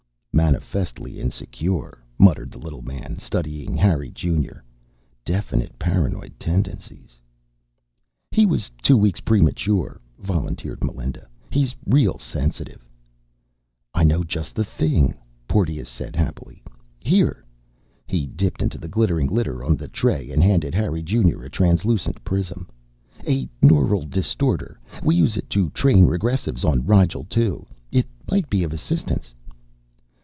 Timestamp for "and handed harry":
20.31-21.03